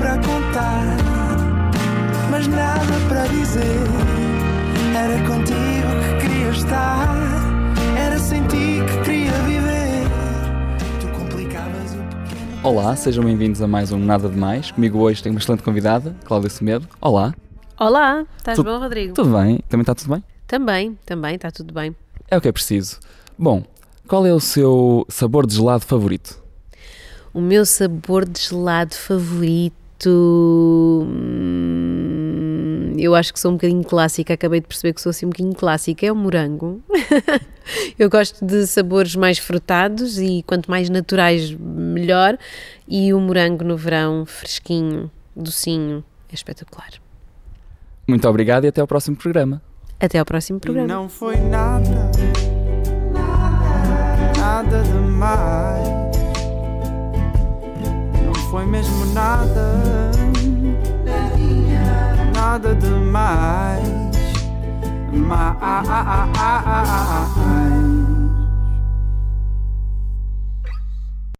[0.00, 0.96] para contar,
[2.30, 3.60] mas nada para dizer.
[4.96, 7.08] Era contigo que queria estar,
[7.98, 10.06] era sem ti que queria viver.
[11.00, 12.60] Tu complicavas o pequeno.
[12.62, 14.70] Olá, sejam bem-vindos a mais um Nada de Mais.
[14.70, 16.88] Comigo hoje tenho uma excelente convidada, Cláudia Semedo.
[17.00, 17.34] Olá,
[17.78, 19.12] Olá, estás Tu- bom, Rodrigo?
[19.14, 19.60] tudo bem?
[19.68, 20.24] Também está tudo bem?
[20.46, 21.94] Também, também, está tudo bem.
[22.30, 22.98] É o que é preciso.
[23.38, 23.62] Bom,
[24.08, 26.40] qual é o seu sabor de gelado favorito?
[27.34, 29.76] O meu sabor de gelado favorito.
[30.08, 31.10] Hum,
[32.98, 35.54] Eu acho que sou um bocadinho clássica, acabei de perceber que sou assim um bocadinho
[35.54, 36.82] clássica, é o morango.
[37.98, 42.36] Eu gosto de sabores mais frutados e quanto mais naturais, melhor.
[42.88, 46.90] E o morango no verão, fresquinho, docinho, é espetacular.
[48.08, 49.62] Muito obrigado e até ao próximo programa.
[50.00, 50.88] Até ao próximo E programa.
[50.88, 52.10] não foi nada,
[54.36, 55.79] nada demais.
[58.50, 60.10] Foi mesmo nada,
[62.34, 63.88] nada demais.
[65.12, 66.10] Mais.